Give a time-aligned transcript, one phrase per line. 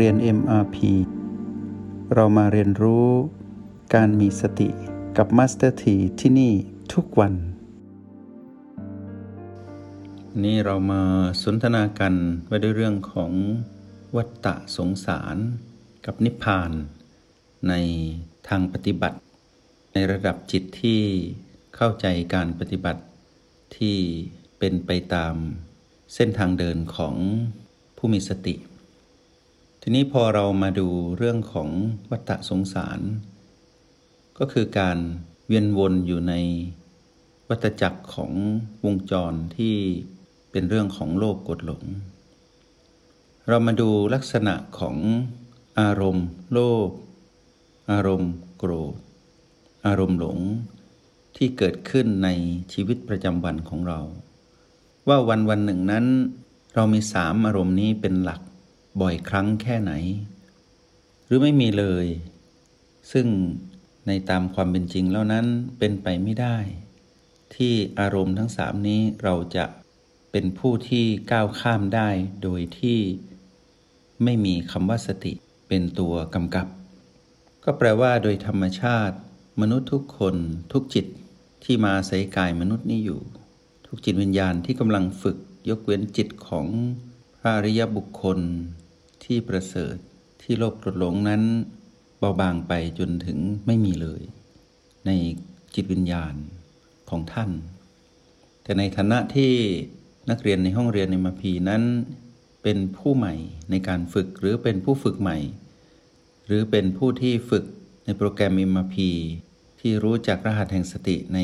[0.00, 0.76] เรียน MRP
[2.14, 3.08] เรามาเรียนรู้
[3.94, 4.68] การมีสติ
[5.16, 6.52] กับ Master T ที่ที่นี่
[6.92, 7.34] ทุกวัน
[10.44, 11.02] นี่เรามา
[11.42, 12.14] สนทนากัน
[12.46, 13.32] ไว้ด้วยเรื่องของ
[14.16, 15.36] วัฏฏะสงสาร
[16.06, 16.70] กับนิพพาน
[17.68, 17.74] ใน
[18.48, 19.18] ทางปฏิบัติ
[19.94, 21.00] ในระดับจิตที่
[21.76, 23.02] เข้าใจการปฏิบัติ
[23.76, 23.96] ที่
[24.58, 25.34] เป็นไปตาม
[26.14, 27.14] เส้นทางเดินของ
[27.96, 28.56] ผู้มีสติ
[29.86, 30.88] ทีนี้พอเรามาดู
[31.18, 31.70] เรื่องของ
[32.10, 33.00] วัฏสงสาร
[34.38, 34.98] ก็คือการ
[35.46, 36.34] เวียนวนอยู่ใน
[37.48, 38.32] วัฏจักรของ
[38.84, 39.74] วงจรที่
[40.50, 41.82] เป็นเรื่องของโลภกดหลง
[43.48, 44.96] เรามาดูลักษณะของ
[45.80, 46.88] อารมณ์ โลภ
[47.90, 48.94] อารมณ์ โกรธ
[49.86, 50.38] อารมณ์หลง
[51.36, 52.28] ที่เกิดขึ้นใน
[52.72, 54.00] ชีวิตประจำวันของเรา
[55.08, 56.06] ว่าวันวันหนึ่งนั้น
[56.74, 58.40] เรามีสามอารมณ์นี้เป็นหลัก
[59.00, 59.92] บ่อยครั้งแค่ไหน
[61.26, 62.06] หรือไม่มีเลย
[63.12, 63.26] ซึ่ง
[64.06, 65.46] ในตามความเป็นจริงแล้วนั้น
[65.78, 66.56] เป็นไปไม่ได้
[67.54, 69.64] ที่อารมณ์ทั้งสามนี้เราจะ
[70.30, 72.08] เป็นผู้ที่ก้าวข้ามได้
[72.42, 72.98] โดยที่
[74.24, 75.32] ไม่มีคำว่าสติ
[75.68, 76.66] เป็นตัวกำกับ
[77.64, 79.16] ก็แปลว่าโดยธรรมชาติ
[79.60, 80.36] มนุษย์ทุกคน
[80.72, 81.06] ทุกจิต
[81.64, 83.20] ที่มาใส่กายมนุษย์นี้อยู่
[83.86, 85.36] ทุกจิตวิญญาณที่กำลังฝึก
[85.68, 86.66] ยกเว้นจิตของ
[87.38, 88.38] พระอริยบุคคล
[89.24, 89.96] ที่ประเสริฐ
[90.42, 91.42] ที่โลภกดหลงนั้น
[92.18, 94.22] เบาบางไปจนถึงไม่มีเลย
[95.06, 95.10] ใน
[95.74, 96.34] จิตวิญญาณ
[97.10, 97.50] ของท่าน
[98.62, 99.52] แต่ในฐานะที่
[100.30, 101.82] นักเรียนในห้องเรียนในมาพีนั้น
[102.62, 103.34] เป็นผู้ใหม่
[103.70, 105.38] ในการฝึกหรือเป็นผู้ฝึกใหม่
[106.46, 107.64] หรือเป็นผู้ที่ฝึก
[108.04, 109.10] ในโปรแกรมอิมาพี
[109.80, 111.38] ที่รู้จักรหัสแห่งสติใน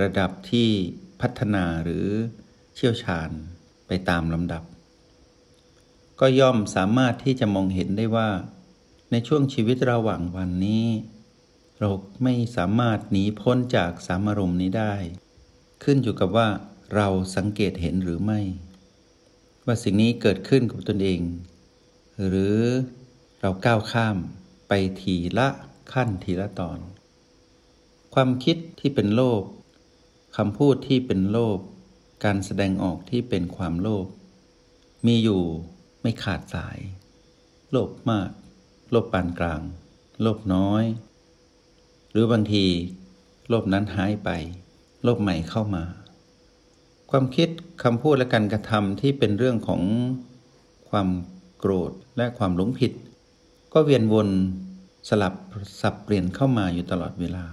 [0.00, 0.68] ระดับที่
[1.20, 2.06] พัฒนาหรือ
[2.74, 3.30] เชี่ยวชาญ
[3.86, 4.62] ไปตามลำดับ
[6.20, 8.30] ก็ย่อมสามารถที่จะมองเห็นได้ว่า
[9.10, 10.86] ในช่วงชีวิตระหว่างวันนี้
[11.78, 11.90] เรา
[12.24, 14.94] ไม่สามารถหนีพ้นจากสามอารมณ์นี้ได้
[15.82, 16.48] ขึ้นอยู่กับว่า
[16.94, 18.40] เราสังเกตเห็นหรือไม่
[19.64, 21.20] ว่าสิ่งนี้เกิดขึ้นกับตนเอง
[22.26, 22.58] หรือ
[23.40, 24.16] เราก้าวข้าม
[24.68, 25.48] ไปทีละ
[25.92, 26.78] ขั้นทีละตอน
[28.14, 29.42] ความคิดที่เป็นโลภ
[30.36, 31.58] คำพูดที่เป็นโลภ
[32.24, 34.06] การแสดงออกที่เป็นความโลภ
[35.06, 35.42] มีอยู่
[36.08, 36.78] ไม่ขาดสาย
[37.70, 38.30] โลภมาก
[38.90, 39.60] โลภปานกลาง
[40.22, 40.84] โลภน้อย
[42.10, 42.64] หรือบางที
[43.48, 44.30] โลภนั้นหายไป
[45.02, 45.84] โลภใหม่เข้ามา
[47.10, 47.48] ความคิด
[47.82, 49.82] คำพูดและการกระทำที่เป็นเรื่องของ
[50.90, 51.08] ความ
[51.58, 52.92] โกรธและความหลงผิด
[53.72, 54.28] ก็เวียนวน
[55.08, 55.34] สลับ
[55.80, 57.44] สับเปลี่ยนเข้ามาอยู่ตลอดเวลา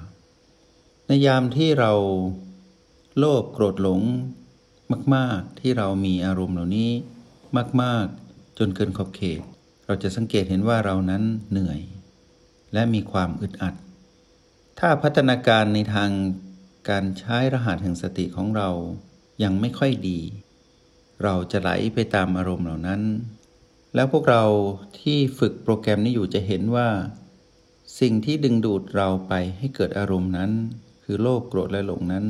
[1.08, 1.92] ในยามที่เรา
[3.18, 4.02] โลภโกรธหลง
[5.16, 6.92] มาก ๆ ที่เรามีอารมณ์เหล่านี้
[7.84, 8.25] มาก ๆ
[8.58, 9.42] จนเกินขอบเขต
[9.86, 11.80] เราจะสังเกตเห็นว่าเรานั้นเหนื่อย
[12.74, 13.76] และมีความอึดอัด
[14.80, 16.12] ถ้าพัฒนาการในทาง
[16.90, 18.70] การใช้รหัสแห่งสติของเรา
[19.44, 20.20] ยังไม่ค่อยดี
[21.24, 23.02] เราจะไหลไปตามอารมณ์เหล่านั้น
[23.96, 24.44] แล้วพวกเรา
[25.00, 26.90] ที่ฝึกโปรแกรมนี้อยู่จะเห็นว่า
[28.00, 30.52] สิ่งที่ดึงดูดเราไปให้เกิดอารมณ์นั้น
[31.04, 32.26] คือโลภโกรธและหลงนั้น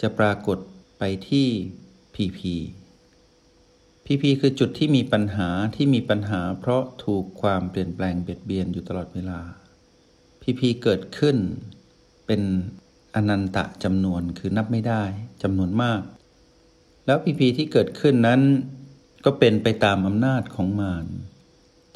[0.00, 0.58] จะปรากฏ
[0.98, 1.48] ไปที่
[2.14, 2.54] พี
[4.10, 9.40] พีพีคือจุดที่มีปัญหาที่มีปัญหา เพราะถูกความเปลี่ยนแปลงเบียดเบียนอยู่ตลอดเวลา
[10.42, 11.36] พีพีเกิดขึ้น
[12.26, 12.42] เป็น
[13.14, 15.04] อนันตะจำนวนคือนับไม่ได้
[15.42, 16.02] จำนวนมาก
[17.06, 18.40] แล้วพีพีที่เกิดขึ้นนั้น
[19.24, 21.06] ก็เป็นไปตามอำนาจของมาร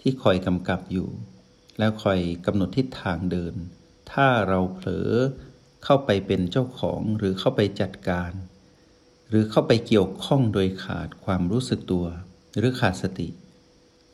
[0.01, 1.09] ที่คอยกำกับอยู่
[1.79, 3.55] แล้วคอยกำหนดทิศทางเดิน
[4.13, 5.11] ถ้าเราเผลอ
[5.85, 8.33] เข้าไปเป็นเจ้าของหรือเข้าไปจัดการ
[9.33, 12.07] หรือเข้าไปเกี่ยวข้องโดยขาดความรู้สึกตัว
[12.59, 13.29] หรือขาดสติ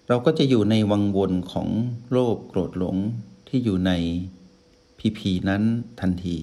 [0.08, 1.68] เราก็จะอยู่ในวังวนของ
[2.10, 2.96] โลภโกรธหลง
[3.48, 3.92] ที่อยู่ใน
[4.98, 5.62] พีพีนั้น
[6.00, 6.38] ทันที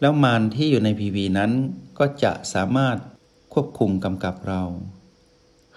[0.00, 1.52] แล้วมารที่อยู่ในพีพีนั้น
[1.98, 2.96] ก็จะสามารถ
[3.52, 4.62] ควบคุมกำกับเรา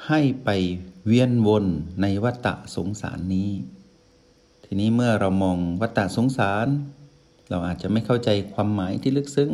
[0.07, 0.49] ให้ไป
[1.05, 1.65] เวียนวน
[2.01, 3.51] ในวัฏฏะสงสารนี้
[4.63, 6.67] ทีนี้เมื่อเรามองวัฏฏะสงสาร
[7.49, 9.51] เราอาจจะไม่เข้าใจความหมายที่ลึกซึ้ง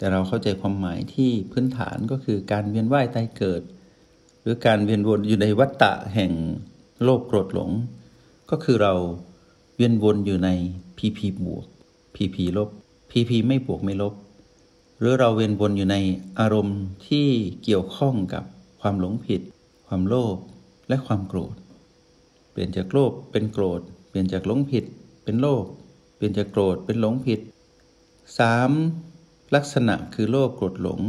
[0.00, 3.62] แต่เราเข้าใจความหมายที่พื้นฐานก็คือการเวียนว่ายตายเกิด
[4.42, 6.32] หรือการเวียนวนอยู่ในวัฏฏะแห่ง
[7.02, 7.70] โลภโกรธหลง
[8.50, 8.94] ก็คือเรา
[9.76, 10.48] เวียนวนอยู่ใน
[10.98, 11.66] พีพีบวก
[12.14, 12.70] พีพีลบ
[13.10, 14.14] พีพีไม่บวกไม่ลบ
[14.98, 15.96] หรือเราเวียนวนอยู่ใน
[16.38, 17.26] อารมณ์ที่
[17.64, 18.44] เกี่ยวข้องกับ
[18.80, 19.40] ความหลงผิด
[19.86, 20.36] ความโลภ
[20.88, 21.54] และความโกรธ
[22.50, 24.84] เปลี่ยนจากโลภเป็นโกรธ เปลี่ยนจากหลงผิด
[25.24, 25.64] เป็นโลภ
[26.16, 27.40] เปลี่ยนจากโกรธเป็นหลงผิด
[28.30, 29.09] 3.
[29.54, 31.00] ลักษณะคือโลภโกรธหลง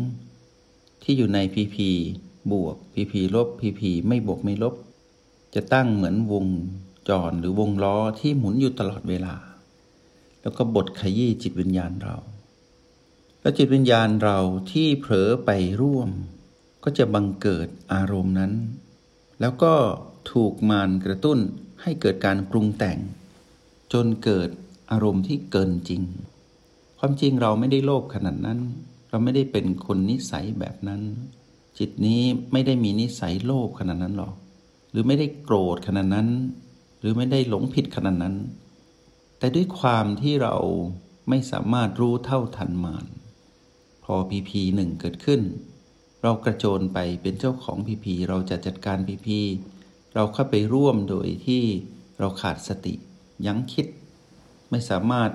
[1.03, 1.89] ที่อยู่ในพีพี
[2.51, 4.75] บวกพีพีลบพีพีไม่บวกไม่ลบ
[5.55, 6.47] จะตั้งเหมือนวง
[7.09, 9.35] จรหรือวงล้อที่หมุนอยู่ตลอดเวลา
[10.41, 12.15] แล้วก็บดขยี้จิตวิญญาณเรา
[13.41, 14.39] แล้วจิตวิญญาณเรา
[14.71, 15.49] ที่เผลอไป
[15.81, 16.09] ร่วม
[16.83, 18.53] ก็จะบังเกิดอารมณ์นั้น
[19.39, 19.73] แล้วก็
[20.31, 21.39] ถูกมารกระตุ้น
[21.81, 22.97] ให้เกิดการปรุงแต่ง
[23.93, 24.49] จนเกิด
[24.91, 26.01] อารมณ์ที่เกินจริง
[27.03, 28.59] ความจริงเราไม่ได้โลภขนาดนั้น
[29.09, 31.01] เราไม่ได้เป็นคนนิสัยแบบนั้น
[31.79, 32.21] จิตนี้
[32.51, 34.33] ไม่ได้มีนิสัยโลภขนาดนั้นหรอก
[34.91, 36.29] หรือไม่ได้โกรธขนาดนั้น
[36.99, 38.35] หรือไม่ได้หลงผิดขนาดนั้น
[39.37, 40.55] แต่ด้วยความที่เรา
[41.29, 43.05] ไม่สามารถรู้เท่าทันมาร
[44.03, 45.41] พอพีพีหนึ่งเกิดขึ้น
[46.23, 49.39] เรากระโจนไปเป็นเจ้าของพีพีเราจะจัดการพีพี
[50.15, 51.63] เราเข้าไปร่วมโดยที่
[52.19, 52.93] เราขาดสติ
[53.45, 53.85] ยั้งคิด
[54.69, 55.31] ไม่สามารถ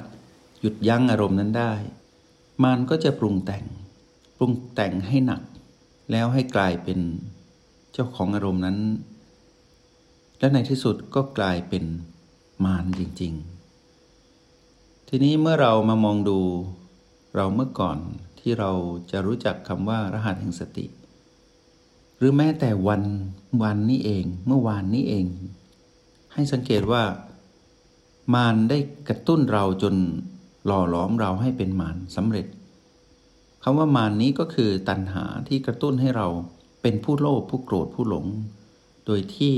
[0.61, 1.73] หยุดยั้งอารมณ์นั้นได้
[2.65, 3.65] มันก็จะปรุงแต่ง
[4.37, 5.43] ปรุงแต่งให้หนัก
[6.11, 7.01] แล้วให้กลายเป็น
[7.93, 8.79] เจ้าของอารมณ์นั้น
[10.39, 11.85] และในที่สุดก็กลายเป็น
[12.65, 13.33] มารจริง
[14.21, 16.41] ๆ ทีนี้เมื่อเรามามองดู
[17.35, 17.99] เราเมื่อก่อน
[18.41, 18.71] ที่เรา
[19.11, 20.87] จะรู้จักคำว่ารหัสแห่งสติ
[22.17, 23.03] หรือแม้แต่วัน
[23.63, 25.27] วันนี้เอง เมื่อวานนี้เอง
[26.35, 27.05] ให้สังเกตว่า
[28.35, 29.95] มารได้กระตุ้นเราจน
[30.67, 32.47] หล่อหลอมเราให้เป็นมารสำเร็จ
[33.63, 36.29] คำว่ามารนี้ก็คือตัณหาที่กระตุ้นให้เรา
[36.83, 38.27] เป็นผู้โลภผู้โกรธผู้หลง
[39.07, 39.57] โดยที่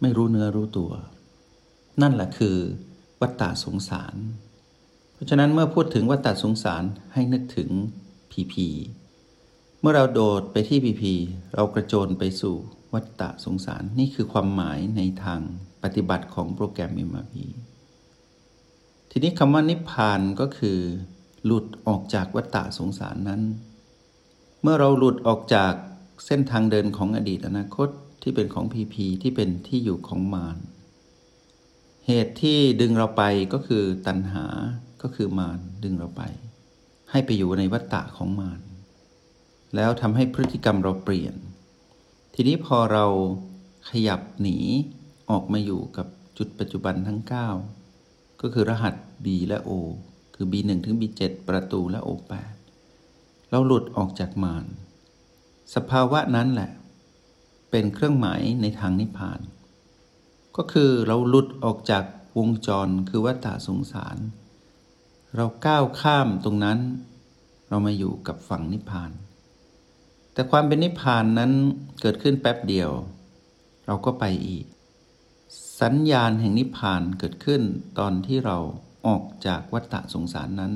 [0.00, 0.92] ไม่รู้เนื้อรู้ตัว
[2.02, 2.56] นั่นแหละคือ
[3.20, 4.14] วัฏฏะสงสาร
[5.14, 6.82] เพราะฉะนั้นเมื่อพูดถึงวัฏฏะสงสาร
[7.12, 7.70] ให้นึกถึง
[8.30, 8.68] ผีผี
[9.80, 11.14] เมื่อเราโดดไปที่พีพี
[11.54, 12.56] เรากระโจนไปสู่
[12.94, 15.40] วัฏฏะสงสารนี่คือความหมายในทาง
[15.82, 17.34] ปฏิบัติของโปรแกรม MRP
[19.10, 20.78] ทีนี้คำว่านิพพานก็คือ
[21.44, 23.42] หลุดออกจากวัฏฏะสงสารนั้น
[24.62, 25.72] เมื่อเราหลุดออกจาก
[26.26, 27.88] เส้นทางเดินของอดีตอนาคต
[28.22, 30.56] ที่เป็นของพีพีที่เป็นที่อยู่ของมาร
[32.06, 33.22] เหตุที่ดึงเราไป
[33.52, 34.46] ก็คือตัณหา
[35.02, 36.22] ก็คือมารดึงเราไป
[37.10, 38.60] ให้ไปอยู่ในวัฏฏะของมาร
[39.74, 41.34] แล้วทำให้พฤติกรรมเราเปลี่ยน
[42.34, 43.06] ทีนี้พอเรา
[43.90, 44.58] ขยับหนี
[45.30, 46.06] ออกมาอยู่กับ
[46.38, 47.79] จุดปัจจุบันทั้ง 9
[48.40, 48.94] ก็คือรหัส
[49.24, 49.70] B และ O
[50.34, 52.32] คือ B1 ถึง B7 ประตูและ O8
[53.50, 54.64] เราหลุดออกจากมาร
[55.74, 56.70] สภาวะนั้นแหละ
[57.70, 59.40] เป็นเครื่องหมายในทางนิพพาน
[60.56, 62.04] ก็คือเราหลุดออกจาก
[62.38, 64.16] วงจรคือวัฏฏะสงสาร
[65.36, 66.78] เราก้าวข้ามตรงนั้น
[67.68, 69.10] เรามาอยู่กับฝั่งนิพพาน
[70.32, 71.52] แต่ความเป็นนิพพานนั้น
[72.00, 72.90] เกิดขึ้นแป๊บเดียว
[73.86, 74.64] เราก็ไปอีก
[75.80, 77.62] สัญญาณแห่งนิพพานเกิดขึ้น
[77.98, 78.58] ตอนที่เรา
[79.06, 80.72] ออกจากวัฏฏะสงสารนั้น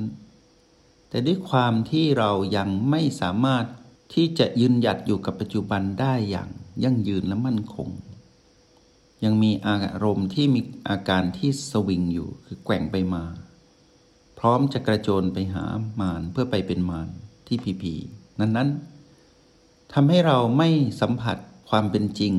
[1.09, 3.65] แต่ด้วยความที่เรายังไม่สามารถ
[4.13, 6.49] ที่จะยืนหยัดอยู่กับปัจจุบันได้อย่าง
[6.83, 7.89] ยั่งยืนและมั่นคง
[9.23, 13.23] ยังมีอารมณ์ที่มีอาการที่สวิงอยู่คือแกว่งไปมา
[14.39, 15.65] พร้อมจะกระโจนไปหา
[15.99, 17.09] มารเพื่อไปเป็นมาร
[17.47, 17.93] ที่พีพี
[18.39, 18.69] นั้นนั้น
[19.93, 20.69] ทำให้เราไม่
[21.01, 21.37] สัมผัส
[21.69, 22.33] ความเป็นจริง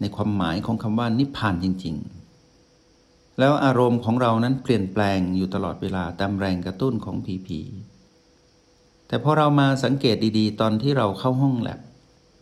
[0.00, 7.60] ในความหมายของคำว่านิพพานจริง ๆ แล้วอารมณ์ของเรานั้นเปลี่ยนแปลงอยู่ตลอดเวลาตามแรงกระตุ้นของผีผี
[9.08, 11.80] แต่พอเรามาสังเกตดีๆ ตอนที่เราเข้าห้องแลบ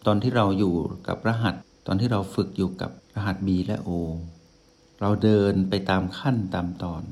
[0.06, 0.74] ตอนที่เราอยู่
[1.08, 1.54] กับรหัส
[1.86, 3.90] ตอนที่เราฝึกอยู่กับรหัส B และ O
[5.00, 7.02] เราเดินไปตามขั้นตามตอน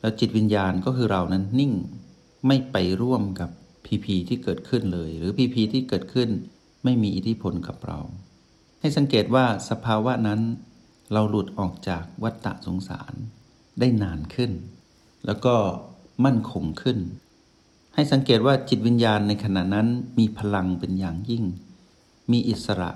[0.00, 1.72] แล้วจิตวิญญาณก็คือเรานั้นนิ่ง
[2.46, 3.50] ไม่ไปร่วมกับ
[3.86, 6.28] พีพีที่เกิดขึ้นเลย หรือพีพีที่เกิดขึ้น
[6.84, 8.00] ไม่มีอิทธิพลกับเรา
[8.80, 10.40] ให้สังเกตว่าสภาวะนั้น
[11.12, 13.14] เราหลุดออกจากวัฏฏะสงสาร
[13.78, 14.52] ได้นานขึ้น
[15.26, 15.54] แล้วก็
[16.24, 16.98] มั่นคงขึ้น
[17.94, 21.44] ให้สังเกตว่าจิตวิญญาณในขณะนั้นมีพลังเป็นอย่างยิ่ง
[22.32, 22.90] มีอิสระ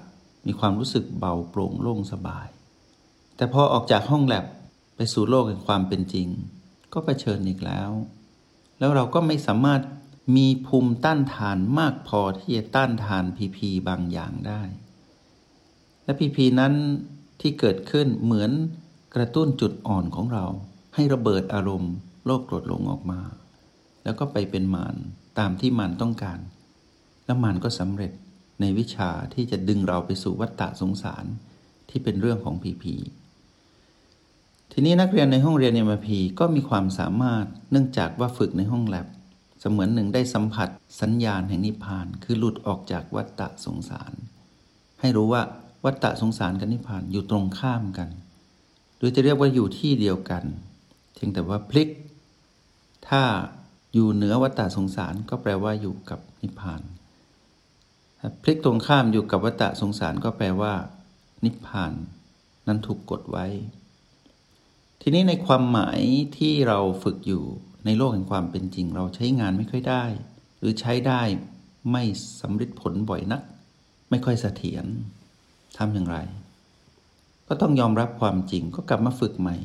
[0.47, 2.49] มีความรู้สึกเบาโปร่งโล่งสบาย
[3.37, 4.45] แต่พอออกจากห้องแลบ
[4.97, 6.29] ไปสู่โลกแห่งความเป็นจริง
[6.93, 7.91] ก็เผชิญอีกแล้ว
[8.79, 9.83] แล้วเราก็ไม่สามารถ
[10.37, 14.63] มีภูมิต้านทานมากพอที่จะต้านทานพีพีบางอย่างได้
[16.05, 16.75] และพีพีนั้น
[17.41, 18.51] ที่เกิดขึ้นเหมือน
[19.15, 20.45] กระตุ้นจุดอ่อนของเรา
[20.95, 21.93] ให้ระเบิดอารมณ์
[22.25, 23.21] โลภโกรธหลงออกมา
[24.05, 24.95] แล้วก็ไปเป็นมาร
[25.39, 26.39] ตามที่มารต้องการ
[27.25, 28.13] แล้วมารก็สำเร็จ
[28.61, 31.25] ในวิชาที่จะดึงเราไปสู่วัฏฏะสงสาร
[31.91, 32.95] ที่เป็นเรื่องของพีพี
[34.73, 39.07] ทีนี้นักเรียนในห้องเรียนเอ็มพีก็มีความสามารถเนื่องจากว่าฝึกในห้องแลบ
[39.61, 40.69] เสมือนหนึ่งได้สัมผัส
[41.01, 44.13] สัญญาณแห่งนิพพาน คือหลุดออกจากวัฏฏะสงสาร
[45.01, 45.43] ให้รู้ว่า
[45.85, 48.09] วัฏฏะสงสารกับนิพพานอยู่ตรงข้ามกัน
[48.99, 50.45] โดยจะเรียกว่าอยู่ที่เดียวกัน
[51.15, 51.89] เพียงแต่ว่าพลิก
[53.09, 53.23] ถ้า
[53.95, 56.83] อยู่เหนือวัฏฏะสงสารก็แปลว่าอยู่กับนิพพาน
[58.43, 60.75] พลิกตรงข้ามอยู่กับวัฏฏะสงสารก็แปลว่า
[61.45, 61.93] นิพพาน
[62.67, 63.47] นั้นถูกกดไว้
[65.01, 66.01] ทีนี้ในความหมาย
[66.37, 67.43] ที่เราฝึกอยู่
[67.85, 70.05] ในโลกแห่งความเป็นจริง เราใช้งานไม่ค่อยได้
[70.59, 71.23] หรือใช้ได้
[71.93, 72.03] ไม่
[72.41, 73.43] สำเร็จผลบ่อยนัก
[74.11, 74.87] ไม่ค่อยเสถียร
[75.77, 76.19] ทำอย่างไร
[77.49, 79.57] ก็ต้องยอมรับความจริงก็กลับมาฝึกใหม่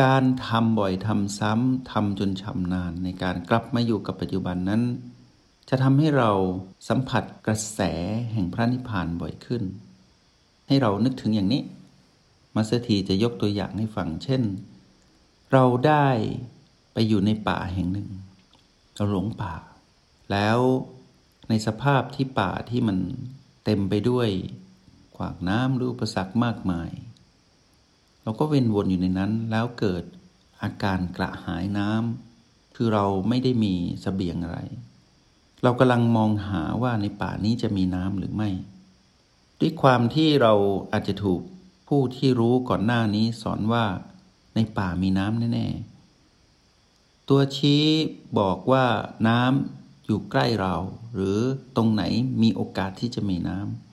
[0.00, 4.82] การทำบ่อยทำซ้ำทำจนชำนาญในการกลับมาอยู่กับปัจจุบันนั้น
[5.68, 6.30] จะทำให้เรา
[6.88, 7.80] สัมผัสกระแส
[8.32, 9.62] แห่งพระนิพพานบ่อยขึ้น
[10.66, 11.62] ให้เรานึกถึงอย่างนี้
[12.54, 14.42] มาสเตอร์ทีจะยกตัวอย่างให้ฟังเช่น
[15.52, 16.06] เราได้
[16.92, 18.08] ไปอยู่ในป่าแห่งหนึ่ง
[18.96, 19.54] เราหลงป่า
[20.32, 20.58] แล้ว
[21.48, 22.98] ในสภาพที่ป่าที่มัน
[23.64, 24.28] เต็มไปด้วย
[25.20, 26.90] ขวากหนามหรืออุปสรรคมากมาย
[28.22, 30.04] เราก็เวียนวนอยู่ในนั้นแล้วเกิด
[30.62, 33.74] อาการกระหายน้ำำคือเราไม่ได้มี
[34.04, 34.58] สเสบียงอะไร
[35.62, 38.50] เรากำลังมองหาว่าในป่านี้จะมีน้ำหรือไม่
[39.60, 40.54] ด้วยความที่เรา
[40.92, 41.40] อาจจะถูก
[41.88, 43.84] ผู้ที่รู้ก่อนหน้านี้สอนว่า
[44.54, 45.66] ในป่ามีน้ำแน่
[46.48, 47.84] ๆ ตัวชี้
[48.38, 48.84] บอกว่า
[49.28, 50.76] น้ำอยู่ใกล้เรา
[51.14, 51.38] หรือ
[51.76, 52.02] ตรงไหน
[52.42, 53.89] มีโอกาสที่จะมีน้ำ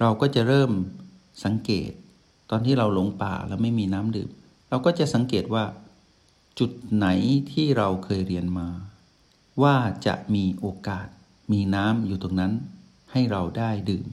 [0.00, 0.70] เราก็จะเริ่ม
[1.44, 1.90] สังเกต
[2.50, 4.30] ตอนที่เราหลงป่าแล้วไม่มีน้ำดื่ม
[4.68, 5.64] เราก็จะสังเกตว่า
[6.58, 7.06] จุดไหน
[7.52, 8.68] ที่เราเคยเรียนมา
[9.62, 9.76] ว่า
[10.06, 11.08] จะมีโอกาส
[11.52, 12.52] มีน้ำอยู่ตรงนั้น
[13.12, 14.06] ให้เราได้ดื่ม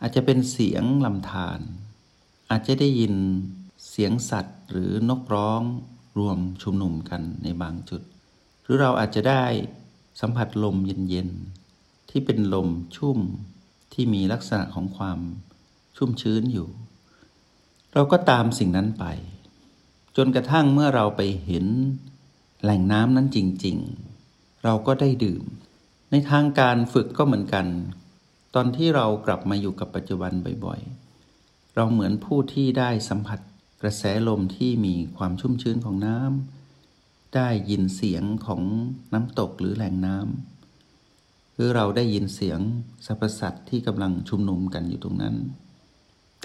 [0.00, 1.60] อาจจะเป็นเสียงลำธาร
[2.50, 3.14] อาจจะได้ยิน
[3.90, 5.62] เสียงสัตว์หรือนกร้อง
[6.18, 8.02] รวมชุมนุมกันในบางจุด
[8.62, 9.44] หรือเราอาจจะได้
[10.20, 13.18] สัมผัสลมเย็นๆที่เป็นลมชุ่ม
[13.94, 15.18] ที่มีลักษณะของความ
[15.96, 16.68] ชุ่มชื้นอยู่
[17.92, 19.04] เราก็ตามสิ่งนั้นไป
[20.16, 21.66] จนกระทั่งเมื่อเราไปเห็น
[22.62, 23.76] แหล่งน้ำนั้นจริง
[24.20, 25.42] ๆ เราก็ได้ดื่ม
[26.10, 27.66] ในทางการฝึกก็เหมือนกัน
[28.54, 30.32] ตอนที่เรากลับมาอยู่กับปัจจุบัน
[30.64, 33.40] บ่อยๆ เราเหมือนผู้ที่ได้สัมผัส
[33.82, 38.62] กระแสลมที่มีความชุ่มชื้นของน้ำได้ยินเสียงของ
[39.12, 40.53] น้ำตกหรือแหล่งน้ำ
[41.54, 42.60] หรือเราได้ยินเสียง
[43.06, 45.36] สรรพสัตว์ที่กำลังชุมนุมกันอยู่ตรงนั้น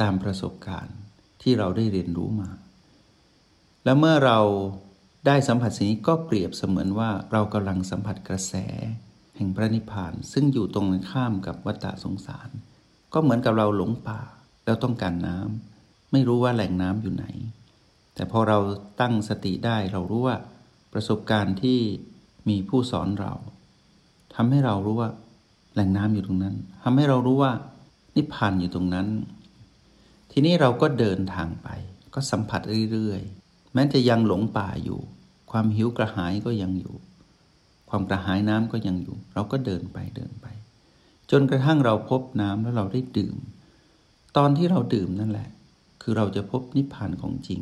[0.01, 0.97] ตามประสบการณ์
[1.41, 2.49] ที่เราได้เรียนรู้มา
[3.83, 4.39] แล้วเมื่อเรา
[5.27, 8.53] ได้สัมผัสสิ่งนี้ก็เปรียบเสมือนว่าเรากำลังสัมผัสกระแส
[9.35, 12.49] แห่งพระนิพพาน ซึ่งอยู่ตรงข้ามกับวัฏสงสาร
[13.13, 14.21] ก็เหมือนกับเราหลงป่า
[14.65, 17.25] แล้วต้องการน้ำไม่รู้ว่าแหล่งน้ำอยู่ไหน
[18.15, 18.57] แต่พอเรา
[19.01, 20.37] ตั้งสติได้เรารู้ว่า
[20.93, 21.79] ประสบการณ์ที่
[22.49, 23.33] มีผู้สอนเรา
[24.41, 25.10] ทำให้เรารู้ว่า
[25.74, 27.51] แหล่งน้ำอยู่ตรงนั้นทำให้เรารู้ว่า
[28.15, 29.08] นิพพานอยู่ตรงนั้น
[30.31, 31.67] ทีนี้เราก็เดินทางไป
[32.13, 35.00] ก็สัมผัสเรื่อยๆ แม้จะยังหลงป่าอยู่
[35.51, 36.96] ความหิวกระหายก็ยังอยู่
[37.89, 40.48] ความกระหายน้ำก็ยังอยู่ เราก็เดินไปเดินไป
[41.31, 43.36] จนกระทั่งเราพบน้ำแล้วเราได้ดื่ม
[44.38, 45.50] ตอนที่เราดื่มนั่นแหละ
[46.01, 47.62] คือเราจะพบนิพพานของจริง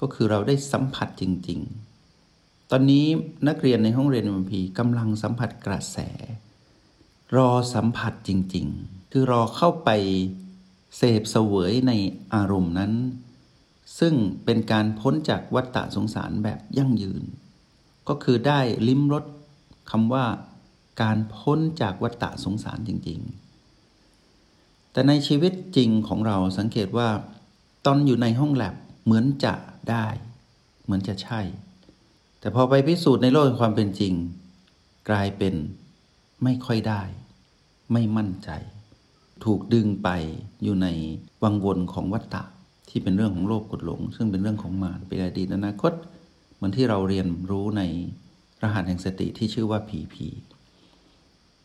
[0.00, 1.87] ก็คือเราได้สัมผัสจริง ๆ
[2.70, 3.06] ตอนนี้
[3.48, 5.98] นักเรียนในห้องเรียนมัพีกำลังสัมผัสกระแส
[7.36, 9.90] รอสัมผัสจริง ๆ คือรอเข้าไป
[10.96, 11.92] เสพเสวยใน
[12.34, 12.92] อารมณ์นั้น
[13.98, 17.22] ซึ่งเป็นการพ้นจากวัฏฏะสงสารแบบยั่งยืน
[18.08, 19.24] ก็คือได้ลิ้มรส
[19.90, 20.26] คำว่า
[21.02, 23.20] การพ้นจากวัฏฏะสงสารจริง
[24.06, 27.08] ๆ แต่ในชีวิตจริงของเราสังเกตว่า
[27.86, 29.54] ตอนอยู่ในห้องแลบเหมือนจะ
[29.90, 30.06] ได้
[30.84, 31.40] เหมือนจะใช่
[32.40, 34.14] แต่พอไปพิสูจน์ในโลกความเป็นจริง
[35.10, 35.54] กลายเป็น
[36.44, 37.02] ไม่ค่อยได้
[37.92, 38.50] ไม่มั่นใจ
[39.44, 40.08] ถูกดึงไป
[40.62, 40.88] อยู่ใน
[41.42, 42.42] วังวนของวัฏฏะ
[42.88, 45.92] ที่เป็นเรื่องของโลกกดหลง ซึ่งเป็นเรื่องของมารเป็นอดีตอนาคต
[46.54, 47.82] เหมือนที่เราเรียนรู้ใน
[48.62, 50.28] รหัสแห่งสติที่ชื่อว่าผีผี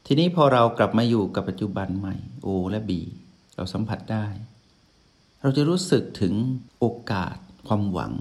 [0.05, 3.01] ทีนี้พอเรากลับมาอยู่กับปัจจุบันใหม่โอและบี
[3.55, 4.25] เราสัมผัสได้
[5.41, 6.33] เราจะรู้สึกถึง
[6.79, 7.35] โอกาส
[7.67, 8.13] ความหวัง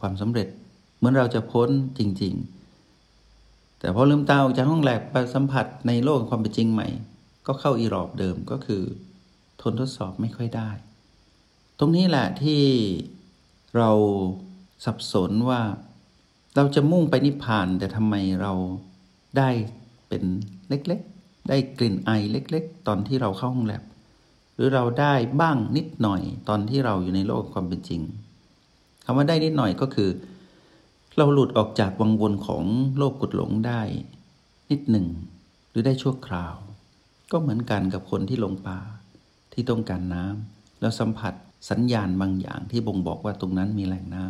[0.00, 0.48] ความสำเร็จ
[0.98, 2.34] เหมือนเราจะพ้นจริง
[3.06, 6.88] ๆ แต่พอลืมตาออกจากห้องแลบไปสัมผัสในโลกความเป็นจริงใหม่
[7.46, 8.82] ก็เข้าอีรอบเดิมก็คือ
[9.60, 10.70] ทนทดสอบไม่ค่อยได้
[11.78, 12.62] ตรงนี้แหละที่
[13.76, 13.90] เรา
[14.84, 15.60] สับสนว่า
[16.56, 18.52] เราจะมุ่งไปนิพพาน แต่ทำไมเรา
[19.38, 19.50] ได้
[20.08, 20.22] เป็น
[20.68, 23.82] เล็กๆ ได้กลิ่นไอเล็ก ๆ ตอนที่เราเข้าห้องแลบ
[24.54, 28.00] หรือเราได้บ้างนิดหน่อยตอนที่เราอยู่ในโลกความเป็นจริง
[29.04, 30.08] คำว่าได้นิดหน่อยก็คือ
[31.18, 32.64] เราหลุดออกจากวังวนของ
[32.98, 33.80] โลกกดหลงได้
[34.70, 35.06] นิดหนึ่ง
[35.70, 36.54] หรือได้ชั่วคราว
[37.32, 38.80] ก็เหมือนกันกับคนที่ลงป่า
[39.52, 41.34] ที่ต้องการน้ำแล้วสัมผัส
[41.70, 44.24] สัญญาณบางอย่างที่บ่งบอกว่าตรงนั้นมีแหล่งน้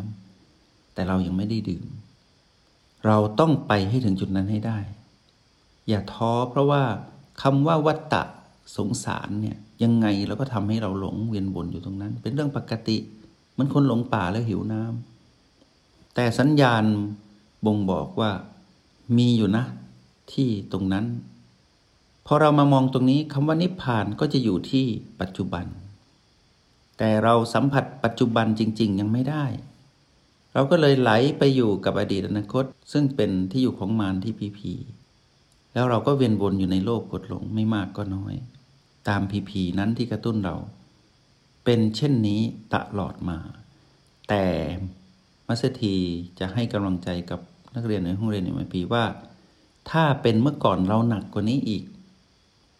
[0.45, 1.87] ำแต่เรายังไม่ได้ดื่ม
[3.07, 4.79] เราต้องไปให้ถึงจุดนั้นให้ได้
[5.89, 6.83] อย่าท้อเพราะว่า
[7.43, 8.23] คำว่าวัตตะ
[8.77, 12.97] สงสารเนี่ยยังไงเราก็ทำให้เราหลงเวียนวนอยู่ตรงนั้น เป็นเรื่องปกติ
[13.53, 15.18] เหมือนคนหลงป่าแล้วหิวน้ำ
[16.15, 16.85] แต่สัญญาณ
[17.67, 18.31] บ่งบอกว่า
[19.17, 19.65] มีอยู่นะ
[20.33, 21.07] ที่ตรงนั้น
[22.27, 24.87] พอเรามามองตรงนี้คำว่านิพพานก็จะอยู่ที่
[25.21, 25.67] ปัจจุบัน
[26.99, 29.45] แต่เราสัมผัสปัจจุบันจริง ๆ ยังไม่ได้
[30.55, 34.73] เราก็เลยไหลไปอยู่กับอดีตอนาคต ซึ่งเป็นที่อยู่ของมารที่พีพี
[35.75, 38.35] แล้วเราก็เวียนวนอยู่ในโลกกดหลงไม่มากก็น้อย
[39.09, 40.57] ตามพีพีนั้นที่กระตุ้นเรา
[41.65, 42.41] เป็นเช่นนี้
[42.75, 43.39] ตลอดมา
[44.29, 44.45] แต่
[45.49, 45.97] มัสถี
[46.39, 47.41] จะให้กำลังใจกับ
[47.75, 49.05] นักเรียนในห้องเรียนในปีว่า
[49.91, 51.85] ถ้าเป็นเมื่อก่อนเราหนักกว่านี้อีก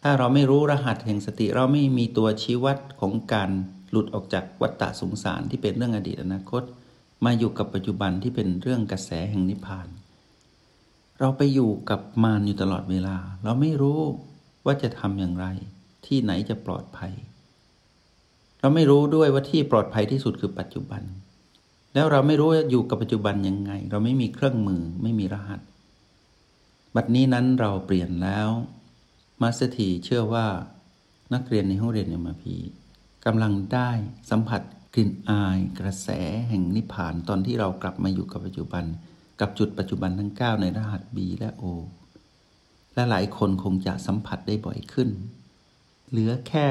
[0.03, 3.49] ถ้าเราไม่รู้รหัสแห่งสติเราไม่มีตัวชี้วัดของการ
[3.91, 6.63] หลุดออกจากวัฏฏะสงสารที่เป็นเรื่องอดีตอนาคต
[7.25, 9.87] มาอยู่กับปัจจุบันที่เป็นเรื่องกระแสแห่งนิพพาน
[11.19, 13.99] เราไปอยู่กับมารอยู่ตลอดเวลา เราไม่รู้
[14.65, 15.45] ว่าจะทำอย่างไร
[16.05, 17.13] ที่ไหนจะปลอดภัย
[18.59, 21.01] เราไม่รู้ด้วยว่าที่ปลอดภัยที่สุดคือปัจจุบัน
[21.93, 25.61] แล้วเราไม่รู้อยู่กับปัจจุบันยังไง เราไม่มีเครื่องมือไม่มีรหัส
[26.95, 28.49] บัดนี้นั้นเราเปลี่ยนแล้ว
[29.41, 30.47] มาสถีเชื่อว่า
[31.33, 32.55] นักเรียนในห้องเรียนเอ็มพี
[33.25, 33.89] กำลังได้
[34.29, 34.61] สัมผัส
[34.95, 36.09] กลิ่นอายกระแส
[36.49, 38.83] แห่งนิพพานตอนที่เรากลับมาอยู่กับปัจจุบัน
[39.41, 41.63] กับจุดปัจจุบันทั้ง 9 ในรหัส B และ O
[42.93, 45.09] และหลายคนคงจะสัมผัสได้บ่อยขึ้น
[46.09, 46.67] เหลือแค่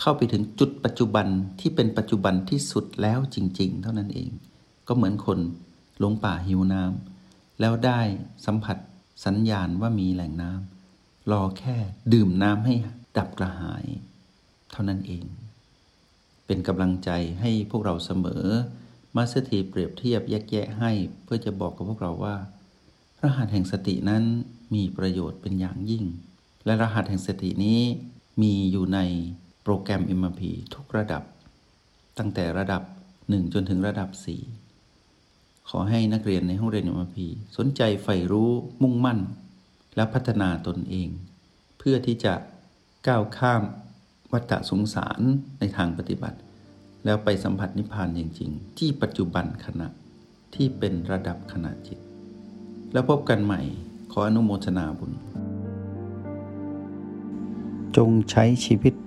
[0.00, 1.26] เข้าไปถึงจุดปัจจุบัน
[1.60, 4.30] ที่เป็นปัจจุบันที่สุดแล้วจริง ๆ เท่านั้นเอง
[4.88, 5.38] ก็เหมือนคน
[5.98, 8.00] หลงป่าหิวน้ำแล้วได้
[8.46, 8.76] สัมผัส
[9.24, 11.76] สัญญาณว่ามีแหล่งน้ำรอแค่
[12.12, 12.74] ดื่มน้ำให้
[13.16, 13.84] ดับกระหาย
[14.72, 15.24] เท่านั้นเอง
[16.46, 17.10] เป็นกำลังใจ
[17.40, 18.44] ให้พวกเราเสมอ
[19.16, 20.92] มาสถีเปรียบเทียบแยกแยะให้
[21.24, 22.36] เพื่อจะบอกกับพวกเราว่า
[23.22, 24.24] รหัสแห่งสตินั้น
[24.74, 26.04] มีประโยชน์เป็นอย่างยิ่ง
[26.64, 27.80] และรหัสแห่งสตินี้
[28.42, 28.98] มีอยู่ใน
[29.68, 30.42] โปรแกรม MRP
[30.74, 31.22] ทุกระดับ
[32.18, 32.82] ตั้งแต่ระดับ
[33.18, 34.10] 1 จนถึงระดับ
[34.88, 37.18] 4 ขอให้นักเรียนในห้องเรียน MRP
[37.56, 38.50] สนใจใฝ่รู้
[38.82, 39.18] มุ่งมั่น
[39.96, 41.08] และพัฒนาตนเอง
[41.78, 42.34] เพื่อที่จะ
[43.06, 43.62] ก้าวข้าม
[44.32, 45.20] วัฏสงสาร
[45.58, 46.38] ในทางปฏิบัติ
[47.04, 49.88] แล้วไปสัมผัสนิพพานจริง ๆ ที่ปัจจุบันขณะ
[50.54, 51.98] ที่เป็นระดับขณะจิต
[52.92, 53.60] แล้วพบกันใหม่
[54.12, 55.12] ขออนุโมทนาบุญ
[57.96, 58.94] จงใช้ชีวิต